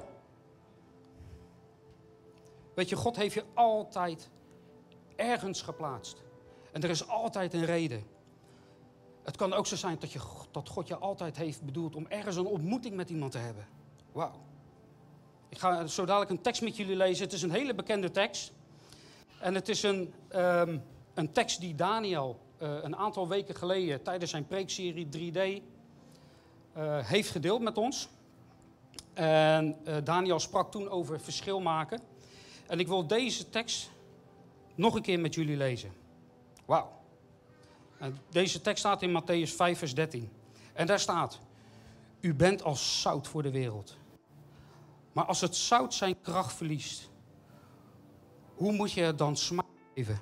Weet 2.74 2.89
je, 2.89 2.95
God 2.95 3.15
heeft 3.15 3.33
je 3.33 3.43
altijd 3.53 4.29
ergens 5.17 5.62
geplaatst. 5.62 6.24
En 6.71 6.83
er 6.83 6.89
is 6.89 7.07
altijd 7.07 7.53
een 7.53 7.65
reden. 7.65 8.03
Het 9.24 9.36
kan 9.36 9.53
ook 9.53 9.67
zo 9.67 9.75
zijn 9.75 9.97
dat, 10.00 10.12
je, 10.12 10.19
dat 10.51 10.69
God 10.69 10.88
je 10.88 10.97
altijd 10.97 11.38
heeft 11.38 11.62
bedoeld 11.62 11.95
om 11.95 12.05
ergens 12.07 12.36
een 12.36 12.45
ontmoeting 12.45 12.95
met 12.95 13.09
iemand 13.09 13.31
te 13.31 13.38
hebben. 13.38 13.67
Wauw. 14.12 14.45
Ik 15.50 15.57
ga 15.57 15.88
zo 15.88 16.05
dadelijk 16.05 16.31
een 16.31 16.41
tekst 16.41 16.62
met 16.62 16.77
jullie 16.77 16.95
lezen. 16.95 17.24
Het 17.24 17.33
is 17.33 17.41
een 17.41 17.51
hele 17.51 17.75
bekende 17.75 18.12
tekst. 18.12 18.53
En 19.39 19.55
het 19.55 19.69
is 19.69 19.83
een, 19.83 20.13
um, 20.36 20.83
een 21.13 21.31
tekst 21.31 21.59
die 21.59 21.75
Daniel 21.75 22.39
uh, 22.62 22.69
een 22.81 22.95
aantal 22.95 23.27
weken 23.27 23.55
geleden 23.55 24.03
tijdens 24.03 24.31
zijn 24.31 24.47
preekserie 24.47 25.07
3D 25.17 25.38
uh, 25.38 25.57
eh, 26.74 27.05
heeft 27.05 27.29
gedeeld 27.29 27.62
met 27.62 27.77
ons. 27.77 28.09
En 29.13 29.77
uh, 29.88 29.95
Daniel 30.03 30.39
sprak 30.39 30.71
toen 30.71 30.89
over 30.89 31.19
verschil 31.19 31.59
maken. 31.59 32.00
En 32.67 32.79
ik 32.79 32.88
wil 32.88 33.07
deze 33.07 33.50
tekst 33.50 33.89
nog 34.77 34.96
een 34.96 35.01
keer 35.01 35.19
met 35.19 35.34
jullie 35.34 35.57
lezen. 35.57 35.91
Wauw. 36.65 36.91
Deze 38.29 38.62
tekst 38.62 38.79
staat 38.79 39.01
in 39.01 39.22
Matthäus 39.22 39.55
5, 39.55 39.77
vers 39.77 39.96
13. 39.96 40.29
En 40.74 40.88
daar 40.88 41.00
staat: 41.00 41.39
U 42.19 42.34
bent 42.34 42.63
als 42.63 43.01
zout 43.01 43.27
voor 43.27 43.43
de 43.43 43.51
wereld. 43.51 43.98
Maar 45.12 45.25
als 45.25 45.41
het 45.41 45.55
zout 45.55 45.93
zijn 45.93 46.22
kracht 46.22 46.53
verliest, 46.53 47.10
hoe 48.55 48.72
moet 48.72 48.91
je 48.91 49.01
het 49.01 49.17
dan 49.17 49.38
smaak 49.38 49.65
geven? 49.96 50.19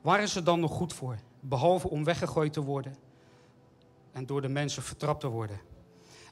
Waar 0.00 0.22
is 0.22 0.34
het 0.34 0.46
dan 0.46 0.60
nog 0.60 0.72
goed 0.72 0.92
voor? 0.92 1.18
Behalve 1.40 1.88
om 1.88 2.04
weggegooid 2.04 2.52
te 2.52 2.62
worden 2.62 2.96
en 4.12 4.26
door 4.26 4.40
de 4.40 4.48
mensen 4.48 4.82
vertrapt 4.82 5.20
te 5.20 5.28
worden. 5.28 5.60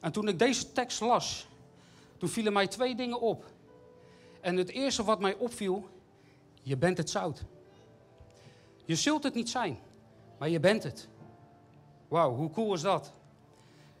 En 0.01 0.11
toen 0.11 0.27
ik 0.27 0.39
deze 0.39 0.71
tekst 0.71 0.99
las, 0.99 1.47
toen 2.17 2.29
vielen 2.29 2.53
mij 2.53 2.67
twee 2.67 2.95
dingen 2.95 3.21
op. 3.21 3.45
En 4.41 4.57
het 4.57 4.69
eerste 4.69 5.03
wat 5.03 5.19
mij 5.19 5.35
opviel, 5.35 5.89
je 6.61 6.77
bent 6.77 6.97
het 6.97 7.09
zout. 7.09 7.43
Je 8.85 8.95
zult 8.95 9.23
het 9.23 9.33
niet 9.33 9.49
zijn, 9.49 9.79
maar 10.39 10.49
je 10.49 10.59
bent 10.59 10.83
het. 10.83 11.07
Wauw, 12.07 12.35
hoe 12.35 12.49
cool 12.49 12.73
is 12.73 12.81
dat? 12.81 13.11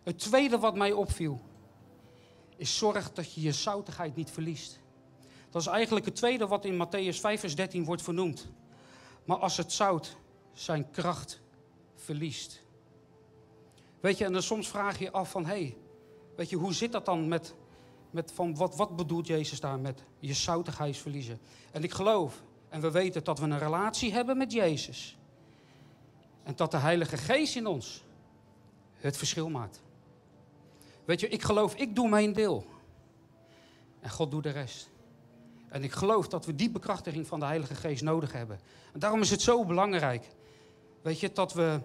Het 0.03 0.19
tweede 0.19 0.59
wat 0.59 0.75
mij 0.75 0.91
opviel, 0.91 1.41
is 2.55 2.77
zorg 2.77 3.13
dat 3.13 3.33
je 3.33 3.41
je 3.41 3.51
zoutigheid 3.51 4.15
niet 4.15 4.31
verliest. 4.31 4.79
Dat 5.49 5.61
is 5.61 5.67
eigenlijk 5.67 6.05
het 6.05 6.15
tweede 6.15 6.47
wat 6.47 6.65
in 6.65 6.85
Matthäus 6.85 7.19
5, 7.19 7.39
vers 7.39 7.55
13 7.55 7.85
wordt 7.85 8.01
vernoemd. 8.01 8.47
Maar 9.25 9.37
als 9.37 9.57
het 9.57 9.71
zout 9.71 10.17
zijn 10.53 10.91
kracht 10.91 11.41
verliest. 11.95 12.63
Weet 13.99 14.17
je, 14.17 14.25
en 14.25 14.33
dan 14.33 14.41
soms 14.41 14.67
vraag 14.67 14.97
je 14.97 15.03
je 15.03 15.11
af 15.11 15.31
van, 15.31 15.45
hé, 15.45 15.51
hey, 15.51 15.77
weet 16.35 16.49
je, 16.49 16.55
hoe 16.55 16.73
zit 16.73 16.91
dat 16.91 17.05
dan 17.05 17.27
met, 17.27 17.55
met 18.09 18.31
van, 18.31 18.55
wat, 18.55 18.75
wat 18.75 18.95
bedoelt 18.95 19.27
Jezus 19.27 19.59
daar 19.59 19.79
met 19.79 20.03
je 20.19 20.33
zoutigheid 20.33 20.97
verliezen? 20.97 21.39
En 21.71 21.83
ik 21.83 21.91
geloof, 21.91 22.43
en 22.71 22.81
we 22.81 22.91
weten 22.91 23.23
dat 23.23 23.39
we 23.39 23.45
een 23.45 23.59
relatie 23.59 24.13
hebben 24.13 24.37
met 24.37 24.51
Jezus. 24.51 25.17
En 26.43 26.55
dat 26.55 26.71
de 26.71 26.77
Heilige 26.77 27.17
Geest 27.17 27.55
in 27.55 27.67
ons 27.67 28.03
het 28.95 29.17
verschil 29.17 29.49
maakt. 29.49 29.81
Weet 31.05 31.19
je, 31.19 31.27
ik 31.27 31.41
geloof, 31.41 31.75
ik 31.75 31.95
doe 31.95 32.09
mijn 32.09 32.33
deel. 32.33 32.65
En 33.99 34.09
God 34.09 34.31
doet 34.31 34.43
de 34.43 34.49
rest. 34.49 34.89
En 35.69 35.83
ik 35.83 35.91
geloof 35.91 36.27
dat 36.27 36.45
we 36.45 36.55
die 36.55 36.69
bekrachtiging 36.69 37.27
van 37.27 37.39
de 37.39 37.45
Heilige 37.45 37.75
Geest 37.75 38.03
nodig 38.03 38.31
hebben. 38.31 38.59
En 38.93 38.99
daarom 38.99 39.21
is 39.21 39.31
het 39.31 39.41
zo 39.41 39.65
belangrijk, 39.65 40.27
weet 41.01 41.19
je, 41.19 41.31
dat, 41.31 41.53
we, 41.53 41.79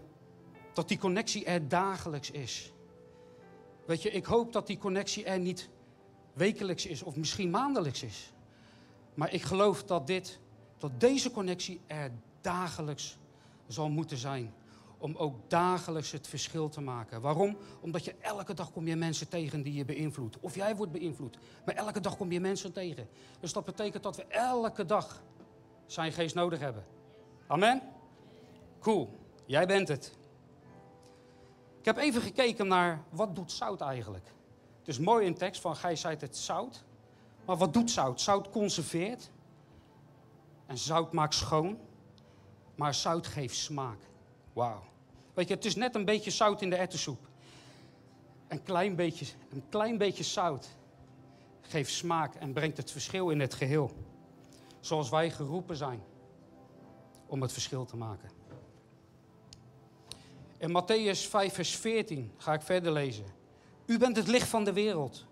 dat 0.73 0.89
die 0.89 0.99
connectie 0.99 1.45
er 1.45 1.69
dagelijks 1.69 2.31
is. 2.31 2.73
Weet 3.87 4.03
je, 4.03 4.11
ik 4.11 4.25
hoop 4.25 4.53
dat 4.53 4.67
die 4.67 4.79
connectie 4.79 5.25
er 5.25 5.39
niet 5.39 5.69
wekelijks 6.33 6.87
is 6.87 7.03
of 7.03 7.17
misschien 7.17 7.51
maandelijks 7.51 8.03
is. 8.03 8.33
Maar 9.15 9.33
ik 9.33 9.43
geloof 9.43 9.85
dat, 9.85 10.07
dit, 10.07 10.41
dat 10.79 11.01
deze 11.01 11.31
connectie 11.31 11.81
er 11.87 12.11
dagelijks 12.41 13.19
zal 13.67 13.89
moeten 13.89 14.17
zijn 14.17 14.55
om 14.99 15.17
ook 15.17 15.35
dagelijks 15.49 16.13
het 16.13 16.27
verschil 16.27 16.69
te 16.69 16.81
maken. 16.81 17.21
Waarom? 17.21 17.57
Omdat 17.81 18.05
je 18.05 18.15
elke 18.21 18.55
dag 18.55 18.73
kom 18.73 18.87
je 18.87 18.97
mensen 18.97 19.29
tegen 19.29 19.63
die 19.63 19.75
je 19.75 19.85
beïnvloedt. 19.85 20.37
Of 20.41 20.55
jij 20.55 20.77
wordt 20.77 20.93
beïnvloed. 20.93 21.39
Maar 21.65 21.75
elke 21.75 22.01
dag 22.01 22.17
kom 22.17 22.33
je 22.33 22.41
mensen 22.41 22.73
tegen. 22.73 23.09
Dus 23.41 23.53
dat 23.53 23.65
betekent 23.65 24.03
dat 24.03 24.17
we 24.17 24.25
elke 24.25 24.85
dag 24.85 25.23
zijn 25.87 26.13
geest 26.13 26.35
nodig 26.35 26.59
hebben. 26.59 26.85
Amen? 27.47 27.83
Cool. 28.81 29.19
Jij 29.45 29.67
bent 29.67 29.89
het. 29.89 30.17
Ik 31.79 31.85
heb 31.85 31.97
even 31.97 32.23
gekeken 32.23 32.67
naar 32.67 33.03
wat 33.11 33.35
doet 33.35 33.53
zout 33.53 33.81
eigenlijk. 33.81 34.27
Het 34.79 34.89
is 34.89 34.99
mooi 34.99 35.27
in 35.27 35.35
tekst 35.35 35.61
van 35.61 35.77
gij 35.77 35.97
zijt 35.97 36.21
het 36.21 36.37
zout. 36.37 36.85
Maar 37.45 37.57
wat 37.57 37.73
doet 37.73 37.91
zout? 37.91 38.21
Zout 38.21 38.51
conserveert. 38.51 39.31
En 40.67 40.79
zout 40.79 41.13
maakt 41.13 41.35
schoon. 41.35 41.79
Maar 42.75 42.95
zout 42.95 43.27
geeft 43.27 43.57
smaak. 43.57 43.99
Wauw. 44.53 44.83
Weet 45.35 45.49
je, 45.49 45.55
het 45.55 45.65
is 45.65 45.75
net 45.75 45.95
een 45.95 46.05
beetje 46.05 46.31
zout 46.31 46.63
in 46.63 46.71
de 46.71 46.77
erwtensoep. 46.77 47.29
Een 48.49 48.63
klein 48.63 48.97
beetje, 48.97 49.27
een 49.51 49.63
klein 49.69 49.99
beetje 49.99 50.25
zout 50.25 50.69
geeft 51.61 51.93
smaak 51.93 52.35
en 52.35 52.53
brengt 52.53 52.77
het 52.77 52.91
verschil 52.91 53.31
in 53.31 53.41
het 53.41 53.55
geheel. 53.55 53.91
Zoals 54.81 55.09
wij 55.09 55.31
geroepen 55.31 55.77
zijn 55.77 56.03
om 57.27 57.43
het 57.43 57.53
verschil 57.53 57.85
te 57.85 57.97
maken. 57.97 58.31
In 60.59 60.83
Matthäus 60.83 61.29
5, 61.29 61.55
vers 61.55 61.77
14 61.77 62.33
ga 62.37 62.53
ik 62.53 62.63
verder 62.63 62.93
lezen. 62.93 63.25
U 63.87 63.99
bent 63.99 64.17
het 64.17 64.27
licht 64.27 64.49
van 64.49 64.65
de 64.65 64.73
wereld. 64.73 65.25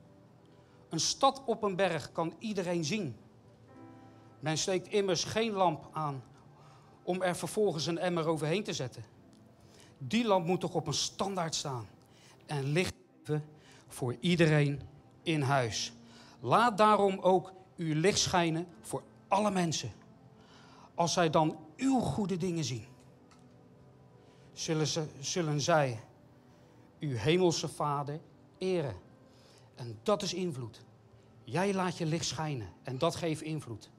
Een 0.88 1.00
stad 1.00 1.42
op 1.44 1.62
een 1.62 1.76
berg 1.76 2.12
kan 2.12 2.34
iedereen 2.38 2.84
zien. 2.84 3.16
Men 4.44 4.58
steekt 4.58 4.88
immers 4.88 5.24
geen 5.24 5.52
lamp 5.52 5.88
aan 5.92 6.22
om 7.02 7.22
er 7.22 7.36
vervolgens 7.36 7.86
een 7.86 7.98
emmer 7.98 8.26
overheen 8.26 8.62
te 8.62 8.72
zetten. 8.72 9.04
Die 9.98 10.26
lamp 10.26 10.46
moet 10.46 10.60
toch 10.60 10.74
op 10.74 10.86
een 10.86 10.94
standaard 10.94 11.54
staan 11.54 11.86
en 12.46 12.64
licht 12.64 12.94
voor 13.88 14.16
iedereen 14.20 14.80
in 15.22 15.40
huis. 15.40 15.92
Laat 16.40 16.78
daarom 16.78 17.18
ook 17.18 17.52
uw 17.76 17.94
licht 17.94 18.18
schijnen 18.18 18.66
voor 18.80 19.02
alle 19.28 19.50
mensen. 19.50 19.92
Als 20.94 21.12
zij 21.12 21.30
dan 21.30 21.58
uw 21.76 22.00
goede 22.00 22.36
dingen 22.36 22.64
zien, 22.64 22.86
zullen, 24.52 24.86
ze, 24.86 25.06
zullen 25.20 25.60
zij 25.60 26.00
uw 27.00 27.16
hemelse 27.16 27.68
Vader 27.68 28.20
eren. 28.58 28.96
En 29.74 29.98
dat 30.02 30.22
is 30.22 30.34
invloed. 30.34 30.80
Jij 31.44 31.74
laat 31.74 31.98
je 31.98 32.06
licht 32.06 32.26
schijnen 32.26 32.68
en 32.82 32.98
dat 32.98 33.16
geeft 33.16 33.42
invloed. 33.42 33.92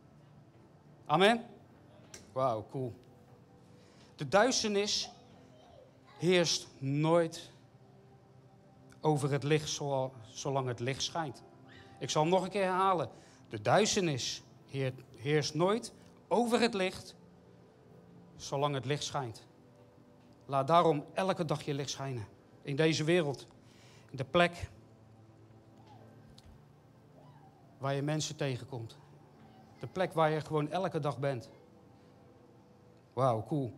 Amen? 1.05 1.45
Wauw, 2.31 2.65
cool. 2.71 2.93
De 4.15 4.27
duisternis 4.27 5.09
heerst 6.17 6.67
nooit 6.77 7.49
over 9.01 9.31
het 9.31 9.43
licht 9.43 9.81
zolang 10.27 10.67
het 10.67 10.79
licht 10.79 11.03
schijnt. 11.03 11.43
Ik 11.99 12.09
zal 12.09 12.21
hem 12.21 12.31
nog 12.31 12.43
een 12.43 12.49
keer 12.49 12.63
herhalen. 12.63 13.09
De 13.49 13.61
duisternis 13.61 14.43
heerst 15.15 15.53
nooit 15.53 15.93
over 16.27 16.59
het 16.59 16.73
licht 16.73 17.15
zolang 18.35 18.73
het 18.73 18.85
licht 18.85 19.03
schijnt. 19.03 19.47
Laat 20.45 20.67
daarom 20.67 21.05
elke 21.13 21.45
dag 21.45 21.63
je 21.63 21.73
licht 21.73 21.89
schijnen. 21.89 22.27
In 22.61 22.75
deze 22.75 23.03
wereld. 23.03 23.47
In 24.09 24.17
de 24.17 24.25
plek 24.25 24.69
waar 27.77 27.93
je 27.93 28.01
mensen 28.01 28.35
tegenkomt. 28.35 28.97
De 29.79 29.87
plek 29.87 30.13
waar 30.13 30.29
je 30.31 30.41
gewoon 30.41 30.71
elke 30.71 30.99
dag 30.99 31.17
bent. 31.17 31.49
Wauw, 33.13 33.43
cool. 33.47 33.73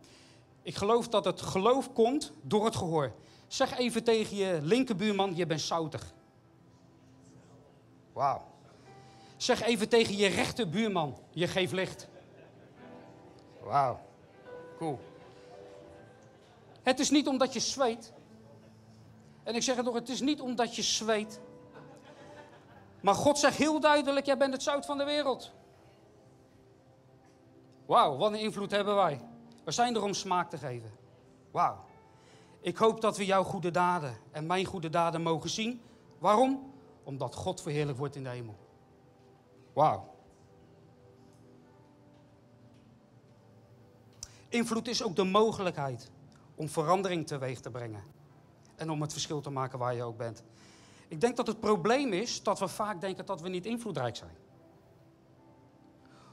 Ik 0.62 0.74
geloof 0.74 1.08
dat 1.08 1.24
het 1.24 1.40
geloof 1.40 1.92
komt 1.92 2.32
door 2.42 2.64
het 2.64 2.76
gehoor. 2.76 3.12
Zeg 3.46 3.78
even 3.78 4.04
tegen 4.04 4.36
je 4.36 4.58
linkerbuurman, 4.62 5.36
je 5.36 5.46
bent 5.46 5.60
zoutig. 5.60 6.12
Wauw. 8.12 8.42
Zeg 9.36 9.62
even 9.62 9.88
tegen 9.88 10.16
je 10.16 10.26
rechterbuurman, 10.26 11.16
je 11.30 11.46
geeft 11.46 11.72
licht. 11.72 12.08
Wauw. 13.62 14.00
Cool. 14.76 14.98
Het 16.82 16.98
is 16.98 17.10
niet 17.10 17.28
omdat 17.28 17.52
je 17.52 17.60
zweet. 17.60 18.12
En 19.42 19.54
ik 19.54 19.62
zeg 19.62 19.76
het 19.76 19.84
nog, 19.84 19.94
het 19.94 20.08
is 20.08 20.20
niet 20.20 20.40
omdat 20.40 20.76
je 20.76 20.82
zweet. 20.82 21.40
Maar 23.00 23.14
God 23.14 23.38
zegt 23.38 23.56
heel 23.56 23.80
duidelijk, 23.80 24.26
jij 24.26 24.36
bent 24.36 24.52
het 24.52 24.62
zout 24.62 24.86
van 24.86 24.98
de 24.98 25.04
wereld. 25.04 25.52
Wauw, 27.88 28.16
wat 28.16 28.32
een 28.32 28.38
invloed 28.38 28.70
hebben 28.70 28.94
wij. 28.94 29.20
We 29.64 29.70
zijn 29.70 29.94
er 29.94 30.02
om 30.02 30.14
smaak 30.14 30.50
te 30.50 30.58
geven. 30.58 30.90
Wauw. 31.50 31.84
Ik 32.60 32.76
hoop 32.76 33.00
dat 33.00 33.16
we 33.16 33.24
jouw 33.24 33.42
goede 33.42 33.70
daden 33.70 34.16
en 34.30 34.46
mijn 34.46 34.64
goede 34.64 34.88
daden 34.88 35.22
mogen 35.22 35.50
zien. 35.50 35.80
Waarom? 36.18 36.72
Omdat 37.02 37.34
God 37.34 37.62
verheerlijk 37.62 37.98
wordt 37.98 38.16
in 38.16 38.22
de 38.22 38.28
hemel. 38.28 38.56
Wauw. 39.72 40.14
Invloed 44.48 44.88
is 44.88 45.02
ook 45.02 45.16
de 45.16 45.24
mogelijkheid 45.24 46.10
om 46.54 46.68
verandering 46.68 47.26
teweeg 47.26 47.60
te 47.60 47.70
brengen. 47.70 48.02
En 48.76 48.90
om 48.90 49.00
het 49.00 49.12
verschil 49.12 49.40
te 49.40 49.50
maken 49.50 49.78
waar 49.78 49.94
je 49.94 50.02
ook 50.02 50.16
bent. 50.16 50.42
Ik 51.08 51.20
denk 51.20 51.36
dat 51.36 51.46
het 51.46 51.60
probleem 51.60 52.12
is 52.12 52.42
dat 52.42 52.58
we 52.58 52.68
vaak 52.68 53.00
denken 53.00 53.26
dat 53.26 53.40
we 53.40 53.48
niet 53.48 53.66
invloedrijk 53.66 54.16
zijn. 54.16 54.36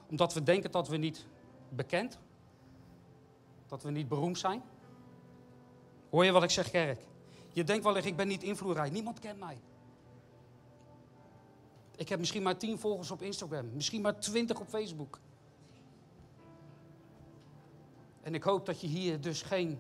Omdat 0.10 0.34
we 0.34 0.44
denken 0.44 0.72
dat 0.72 0.88
we 0.88 0.98
niet 0.98 1.26
bekend 1.76 2.20
dat 3.68 3.84
we 3.84 3.92
niet 3.92 4.08
beroemd 4.08 4.38
zijn? 4.38 4.64
Hoor 6.10 6.26
je 6.26 6.32
wat 6.32 6.44
ik 6.44 6.50
zeg, 6.50 6.72
kerk? 6.72 7.02
Je 7.54 7.64
denkt 7.64 7.84
wel 7.84 7.96
eens, 7.96 8.06
ik 8.06 8.16
ben 8.16 8.28
niet 8.28 8.44
invloedrijk. 8.44 8.92
Niemand 8.92 9.20
kent 9.20 9.40
mij. 9.40 9.58
Ik 11.96 12.10
heb 12.10 12.20
misschien 12.20 12.44
maar 12.44 12.58
tien 12.58 12.80
volgers 12.80 13.12
op 13.12 13.22
Instagram. 13.22 13.70
Misschien 13.74 14.02
maar 14.02 14.20
twintig 14.20 14.60
op 14.60 14.68
Facebook. 14.68 15.20
En 18.22 18.34
ik 18.34 18.44
hoop 18.44 18.66
dat 18.66 18.82
je 18.82 18.88
hier 18.88 19.22
dus 19.22 19.42
geen 19.42 19.80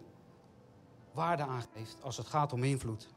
waarde 1.12 1.44
aan 1.44 1.64
geeft 1.74 1.98
als 2.02 2.18
het 2.18 2.28
gaat 2.28 2.54
om 2.54 2.64
invloed. 2.64 3.08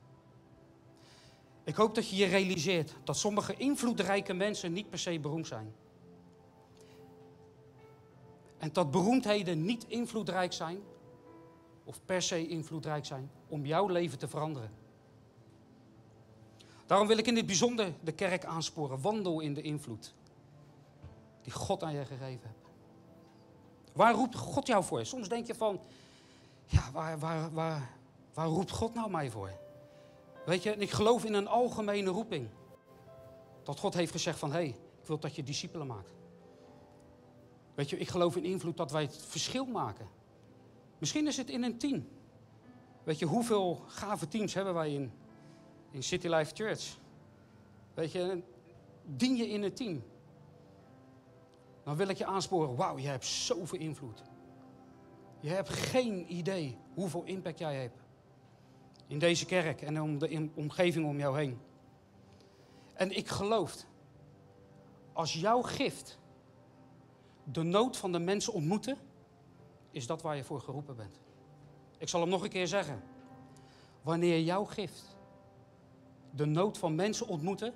Ik 1.64 1.74
hoop 1.74 1.94
dat 1.94 2.08
je 2.08 2.16
je 2.16 2.26
realiseert 2.26 2.94
dat 3.04 3.16
sommige 3.16 3.54
invloedrijke 3.54 4.32
mensen 4.32 4.72
niet 4.72 4.90
per 4.90 4.98
se 4.98 5.20
beroemd 5.20 5.46
zijn. 5.46 5.74
En 8.58 8.72
dat 8.72 8.90
beroemdheden 8.90 9.64
niet 9.64 9.84
invloedrijk 9.88 10.52
zijn, 10.52 10.78
of 11.84 12.00
per 12.04 12.22
se 12.22 12.46
invloedrijk 12.46 13.06
zijn, 13.06 13.30
om 13.48 13.66
jouw 13.66 13.86
leven 13.86 14.18
te 14.18 14.28
veranderen. 14.28 14.70
Daarom 16.86 17.06
wil 17.06 17.18
ik 17.18 17.26
in 17.26 17.34
dit 17.34 17.46
bijzonder 17.46 17.92
de 18.00 18.12
kerk 18.12 18.44
aansporen. 18.44 19.00
Wandel 19.00 19.40
in 19.40 19.54
de 19.54 19.62
invloed 19.62 20.14
die 21.42 21.52
God 21.52 21.82
aan 21.82 21.92
je 21.92 22.04
gegeven 22.04 22.46
hebt. 22.46 22.68
Waar 23.92 24.14
roept 24.14 24.34
God 24.34 24.66
jou 24.66 24.84
voor? 24.84 25.06
Soms 25.06 25.28
denk 25.28 25.46
je 25.46 25.54
van, 25.54 25.80
ja, 26.66 26.90
waar, 26.92 27.18
waar, 27.18 27.52
waar, 27.52 27.90
waar 28.34 28.46
roept 28.46 28.70
God 28.70 28.94
nou 28.94 29.10
mij 29.10 29.30
voor? 29.30 29.50
Weet 30.46 30.62
je, 30.62 30.76
ik 30.76 30.90
geloof 30.90 31.24
in 31.24 31.34
een 31.34 31.48
algemene 31.48 32.10
roeping. 32.10 32.48
Dat 33.62 33.78
God 33.78 33.94
heeft 33.94 34.12
gezegd 34.12 34.38
van, 34.38 34.50
hé, 34.50 34.56
hey, 34.56 34.68
ik 35.00 35.06
wil 35.06 35.18
dat 35.18 35.34
je 35.34 35.42
discipelen 35.42 35.86
maakt. 35.86 36.17
Weet 37.78 37.90
je, 37.90 37.98
ik 37.98 38.08
geloof 38.08 38.36
in 38.36 38.44
invloed 38.44 38.76
dat 38.76 38.90
wij 38.90 39.02
het 39.02 39.16
verschil 39.16 39.64
maken. 39.64 40.08
Misschien 40.98 41.26
is 41.26 41.36
het 41.36 41.50
in 41.50 41.62
een 41.62 41.78
team. 41.78 42.08
Weet 43.04 43.18
je, 43.18 43.26
hoeveel 43.26 43.84
gave 43.86 44.28
teams 44.28 44.54
hebben 44.54 44.74
wij 44.74 44.94
in, 44.94 45.12
in 45.90 46.02
City 46.02 46.28
Life 46.28 46.54
Church? 46.54 46.96
Weet 47.94 48.12
je, 48.12 48.42
dien 49.04 49.36
je 49.36 49.48
in 49.48 49.62
een 49.62 49.74
team. 49.74 50.02
Dan 51.84 51.96
wil 51.96 52.08
ik 52.08 52.16
je 52.16 52.26
aansporen, 52.26 52.76
wauw, 52.76 52.98
je 52.98 53.08
hebt 53.08 53.26
zoveel 53.26 53.78
invloed. 53.78 54.22
Je 55.40 55.48
hebt 55.48 55.68
geen 55.68 56.34
idee 56.34 56.76
hoeveel 56.94 57.22
impact 57.24 57.58
jij 57.58 57.80
hebt. 57.80 58.02
In 59.06 59.18
deze 59.18 59.46
kerk 59.46 59.82
en 59.82 60.02
om 60.02 60.18
de 60.18 60.50
omgeving 60.54 61.06
om 61.06 61.18
jou 61.18 61.38
heen. 61.38 61.58
En 62.94 63.16
ik 63.16 63.28
geloof, 63.28 63.86
als 65.12 65.32
jouw 65.32 65.62
gift 65.62 66.18
de 67.52 67.62
nood 67.62 67.96
van 67.96 68.12
de 68.12 68.18
mensen 68.18 68.52
ontmoeten, 68.52 68.96
is 69.90 70.06
dat 70.06 70.22
waar 70.22 70.36
je 70.36 70.44
voor 70.44 70.60
geroepen 70.60 70.96
bent. 70.96 71.20
Ik 71.98 72.08
zal 72.08 72.20
hem 72.20 72.28
nog 72.28 72.42
een 72.42 72.48
keer 72.48 72.66
zeggen. 72.66 73.02
Wanneer 74.02 74.40
jouw 74.40 74.64
gift 74.64 75.16
de 76.30 76.46
nood 76.46 76.78
van 76.78 76.94
mensen 76.94 77.26
ontmoeten, 77.26 77.74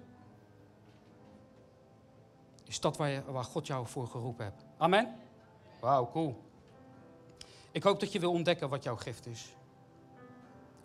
is 2.64 2.80
dat 2.80 2.96
waar, 2.96 3.08
je, 3.08 3.22
waar 3.24 3.44
God 3.44 3.66
jou 3.66 3.86
voor 3.86 4.06
geroepen 4.06 4.44
hebt. 4.44 4.64
Amen? 4.76 5.14
Wauw, 5.80 6.10
cool. 6.10 6.42
Ik 7.70 7.82
hoop 7.82 8.00
dat 8.00 8.12
je 8.12 8.20
wil 8.20 8.32
ontdekken 8.32 8.68
wat 8.68 8.82
jouw 8.82 8.96
gift 8.96 9.26
is. 9.26 9.54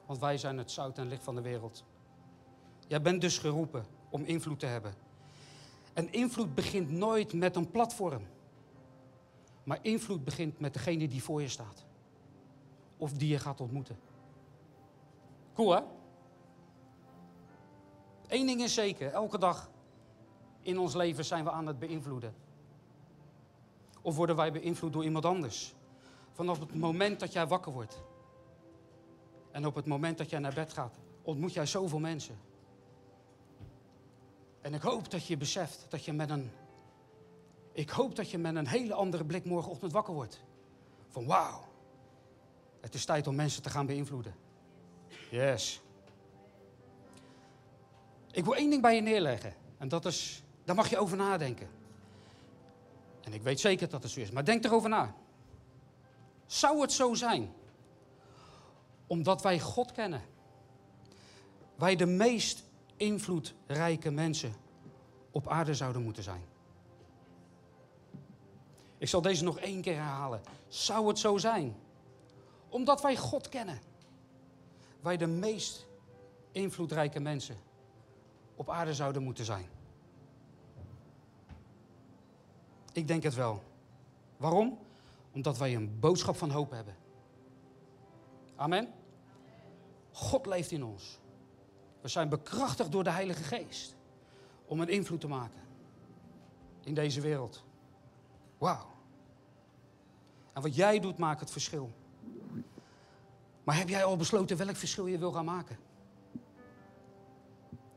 Want 0.05 0.19
wij 0.19 0.37
zijn 0.37 0.57
het 0.57 0.71
zout 0.71 0.97
en 0.97 1.07
licht 1.07 1.23
van 1.23 1.35
de 1.35 1.41
wereld. 1.41 1.83
Jij 2.87 3.01
bent 3.01 3.21
dus 3.21 3.37
geroepen 3.37 3.85
om 4.09 4.23
invloed 4.23 4.59
te 4.59 4.65
hebben. 4.65 4.93
En 5.93 6.11
invloed 6.11 6.55
begint 6.55 6.89
nooit 6.89 7.33
met 7.33 7.55
een 7.55 7.71
platform. 7.71 8.21
Maar 9.67 9.79
invloed 9.81 10.23
begint 10.23 10.59
met 10.59 10.73
degene 10.73 11.07
die 11.07 11.23
voor 11.23 11.41
je 11.41 11.47
staat. 11.47 11.85
Of 12.97 13.13
die 13.13 13.29
je 13.29 13.39
gaat 13.39 13.61
ontmoeten. 13.61 13.99
Cool 15.53 15.71
hè? 15.71 15.81
Eén 18.27 18.45
ding 18.45 18.61
is 18.61 18.73
zeker, 18.73 19.11
elke 19.11 19.37
dag 19.37 19.69
in 20.61 20.79
ons 20.79 20.93
leven 20.95 21.25
zijn 21.25 21.43
we 21.43 21.51
aan 21.51 21.67
het 21.67 21.79
beïnvloeden. 21.79 22.33
Of 24.01 24.15
worden 24.15 24.35
wij 24.35 24.51
beïnvloed 24.51 24.93
door 24.93 25.03
iemand 25.03 25.25
anders? 25.25 25.75
Vanaf 26.31 26.59
het 26.59 26.75
moment 26.75 27.19
dat 27.19 27.33
jij 27.33 27.47
wakker 27.47 27.71
wordt 27.71 28.01
en 29.51 29.65
op 29.65 29.75
het 29.75 29.85
moment 29.85 30.17
dat 30.17 30.29
jij 30.29 30.39
naar 30.39 30.53
bed 30.53 30.73
gaat, 30.73 30.99
ontmoet 31.21 31.53
jij 31.53 31.65
zoveel 31.65 31.99
mensen. 31.99 32.39
En 34.61 34.73
ik 34.73 34.81
hoop 34.81 35.11
dat 35.11 35.27
je 35.27 35.37
beseft 35.37 35.85
dat 35.89 36.05
je 36.05 36.13
met 36.13 36.29
een. 36.29 36.51
Ik 37.77 37.89
hoop 37.89 38.15
dat 38.15 38.31
je 38.31 38.37
met 38.37 38.55
een 38.55 38.67
hele 38.67 38.93
andere 38.93 39.25
blik 39.25 39.45
morgenochtend 39.45 39.91
wakker 39.91 40.13
wordt. 40.13 40.43
Van 41.07 41.25
wauw, 41.25 41.67
het 42.81 42.93
is 42.93 43.05
tijd 43.05 43.27
om 43.27 43.35
mensen 43.35 43.61
te 43.61 43.69
gaan 43.69 43.85
beïnvloeden. 43.85 44.35
Yes. 45.31 45.81
Ik 48.31 48.43
wil 48.43 48.55
één 48.55 48.69
ding 48.69 48.81
bij 48.81 48.95
je 48.95 49.01
neerleggen. 49.01 49.53
En 49.77 49.87
dat 49.87 50.05
is, 50.05 50.43
daar 50.63 50.75
mag 50.75 50.89
je 50.89 50.97
over 50.97 51.17
nadenken. 51.17 51.69
En 53.23 53.33
ik 53.33 53.41
weet 53.41 53.59
zeker 53.59 53.89
dat 53.89 54.03
het 54.03 54.11
zo 54.11 54.19
is, 54.19 54.31
maar 54.31 54.45
denk 54.45 54.65
erover 54.65 54.89
na. 54.89 55.15
Zou 56.45 56.81
het 56.81 56.91
zo 56.91 57.13
zijn, 57.13 57.53
omdat 59.07 59.41
wij 59.41 59.59
God 59.59 59.91
kennen, 59.91 60.21
wij 61.75 61.95
de 61.95 62.05
meest 62.05 62.63
invloedrijke 62.95 64.11
mensen 64.11 64.53
op 65.31 65.47
aarde 65.47 65.73
zouden 65.73 66.03
moeten 66.03 66.23
zijn? 66.23 66.55
Ik 68.97 69.07
zal 69.07 69.21
deze 69.21 69.43
nog 69.43 69.59
één 69.59 69.81
keer 69.81 69.95
herhalen. 69.95 70.41
Zou 70.67 71.07
het 71.07 71.19
zo 71.19 71.37
zijn, 71.37 71.75
omdat 72.69 73.01
wij 73.01 73.17
God 73.17 73.49
kennen, 73.49 73.79
wij 74.99 75.17
de 75.17 75.27
meest 75.27 75.87
invloedrijke 76.51 77.19
mensen 77.19 77.57
op 78.55 78.69
aarde 78.69 78.93
zouden 78.93 79.23
moeten 79.23 79.45
zijn? 79.45 79.69
Ik 82.93 83.07
denk 83.07 83.23
het 83.23 83.35
wel. 83.35 83.63
Waarom? 84.37 84.79
Omdat 85.33 85.57
wij 85.57 85.75
een 85.75 85.99
boodschap 85.99 86.35
van 86.35 86.49
hoop 86.49 86.71
hebben. 86.71 86.95
Amen. 88.55 88.93
God 90.11 90.45
leeft 90.45 90.71
in 90.71 90.83
ons. 90.83 91.19
We 92.01 92.07
zijn 92.07 92.29
bekrachtigd 92.29 92.91
door 92.91 93.03
de 93.03 93.09
Heilige 93.09 93.43
Geest 93.43 93.95
om 94.65 94.79
een 94.79 94.89
invloed 94.89 95.21
te 95.21 95.27
maken 95.27 95.59
in 96.83 96.93
deze 96.93 97.21
wereld. 97.21 97.66
Wauw. 98.57 98.85
En 100.53 100.61
wat 100.61 100.75
jij 100.75 100.99
doet 100.99 101.17
maakt 101.17 101.39
het 101.39 101.51
verschil. 101.51 101.91
Maar 103.63 103.77
heb 103.77 103.89
jij 103.89 104.03
al 104.03 104.17
besloten 104.17 104.57
welk 104.57 104.75
verschil 104.75 105.05
je 105.05 105.17
wil 105.17 105.31
gaan 105.31 105.45
maken? 105.45 105.77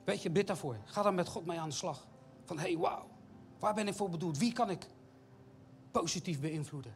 Weet 0.04 0.22
je, 0.22 0.30
bid 0.30 0.46
daarvoor. 0.46 0.76
Ga 0.84 1.02
dan 1.02 1.14
met 1.14 1.28
God 1.28 1.46
mee 1.46 1.60
aan 1.60 1.68
de 1.68 1.74
slag. 1.74 2.06
Van 2.44 2.58
hé, 2.58 2.62
hey, 2.62 2.76
wauw, 2.76 3.08
waar 3.58 3.74
ben 3.74 3.88
ik 3.88 3.94
voor 3.94 4.10
bedoeld? 4.10 4.38
Wie 4.38 4.52
kan 4.52 4.70
ik 4.70 4.86
positief 5.90 6.40
beïnvloeden? 6.40 6.94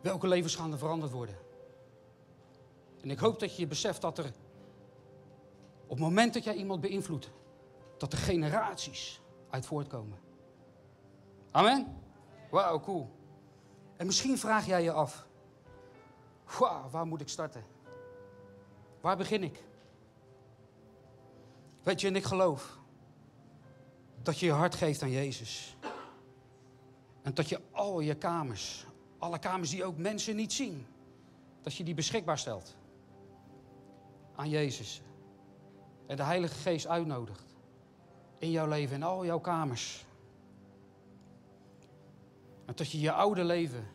Welke 0.00 0.28
levens 0.28 0.54
gaan 0.54 0.72
er 0.72 0.78
veranderd 0.78 1.12
worden? 1.12 1.36
En 3.00 3.10
ik 3.10 3.18
hoop 3.18 3.40
dat 3.40 3.56
je 3.56 3.66
beseft 3.66 4.00
dat 4.00 4.18
er, 4.18 4.32
op 5.82 5.90
het 5.90 5.98
moment 5.98 6.34
dat 6.34 6.44
jij 6.44 6.54
iemand 6.54 6.80
beïnvloedt, 6.80 7.30
dat 7.98 8.12
er 8.12 8.18
generaties 8.18 9.20
uit 9.50 9.66
voortkomen. 9.66 10.18
Amen? 11.50 12.01
Wauw, 12.52 12.80
cool. 12.80 13.10
En 13.96 14.06
misschien 14.06 14.38
vraag 14.38 14.66
jij 14.66 14.82
je 14.82 14.92
af, 14.92 15.26
wauw, 16.58 16.88
waar 16.90 17.06
moet 17.06 17.20
ik 17.20 17.28
starten? 17.28 17.64
Waar 19.00 19.16
begin 19.16 19.42
ik? 19.42 19.62
Weet 21.82 22.00
je, 22.00 22.06
en 22.06 22.16
ik 22.16 22.24
geloof 22.24 22.78
dat 24.22 24.38
je 24.38 24.46
je 24.46 24.52
hart 24.52 24.74
geeft 24.74 25.02
aan 25.02 25.10
Jezus. 25.10 25.76
En 27.22 27.34
dat 27.34 27.48
je 27.48 27.60
al 27.70 28.00
je 28.00 28.14
kamers, 28.14 28.86
alle 29.18 29.38
kamers 29.38 29.70
die 29.70 29.84
ook 29.84 29.96
mensen 29.96 30.36
niet 30.36 30.52
zien, 30.52 30.86
dat 31.62 31.74
je 31.74 31.84
die 31.84 31.94
beschikbaar 31.94 32.38
stelt 32.38 32.76
aan 34.34 34.48
Jezus. 34.48 35.02
En 36.06 36.16
de 36.16 36.22
Heilige 36.22 36.54
Geest 36.54 36.86
uitnodigt 36.86 37.56
in 38.38 38.50
jouw 38.50 38.68
leven, 38.68 38.96
in 38.96 39.02
al 39.02 39.24
jouw 39.24 39.40
kamers. 39.40 40.04
En 42.64 42.74
dat 42.74 42.90
je 42.90 43.00
je 43.00 43.12
oude 43.12 43.44
leven 43.44 43.86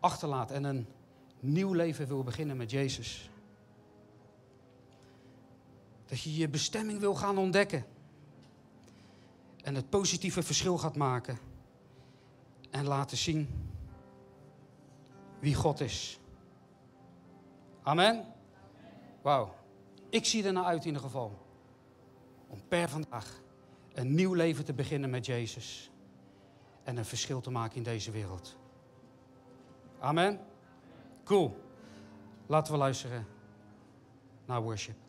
achterlaat 0.00 0.50
en 0.50 0.64
een 0.64 0.86
nieuw 1.40 1.72
leven 1.72 2.06
wil 2.06 2.22
beginnen 2.22 2.56
met 2.56 2.70
Jezus. 2.70 3.30
Dat 6.06 6.20
je 6.20 6.36
je 6.36 6.48
bestemming 6.48 7.00
wil 7.00 7.14
gaan 7.14 7.38
ontdekken. 7.38 7.84
En 9.62 9.74
het 9.74 9.90
positieve 9.90 10.42
verschil 10.42 10.78
gaat 10.78 10.96
maken. 10.96 11.38
En 12.70 12.84
laten 12.84 13.16
zien 13.16 13.48
wie 15.38 15.54
God 15.54 15.80
is. 15.80 16.20
Amen. 17.82 18.24
Wauw. 19.22 19.54
Ik 20.10 20.24
zie 20.24 20.44
er 20.44 20.52
naar 20.52 20.64
uit 20.64 20.80
in 20.80 20.86
ieder 20.86 21.02
geval. 21.02 21.38
Om 22.48 22.62
per 22.68 22.88
vandaag 22.88 23.40
een 23.92 24.14
nieuw 24.14 24.32
leven 24.32 24.64
te 24.64 24.72
beginnen 24.72 25.10
met 25.10 25.26
Jezus. 25.26 25.90
En 26.86 26.96
een 26.96 27.04
verschil 27.04 27.40
te 27.40 27.50
maken 27.50 27.76
in 27.76 27.82
deze 27.82 28.10
wereld. 28.10 28.56
Amen. 29.98 30.40
Cool. 31.24 31.56
Laten 32.46 32.72
we 32.72 32.78
luisteren 32.78 33.26
naar 34.44 34.62
worship. 34.62 35.05